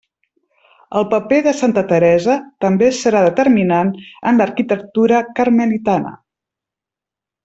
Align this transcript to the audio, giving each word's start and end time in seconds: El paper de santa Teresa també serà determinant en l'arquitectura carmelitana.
El 0.99 1.03
paper 1.11 1.37
de 1.47 1.51
santa 1.57 1.81
Teresa 1.91 2.37
també 2.65 2.89
serà 3.01 3.21
determinant 3.27 3.91
en 4.31 4.41
l'arquitectura 4.43 5.21
carmelitana. 5.41 6.15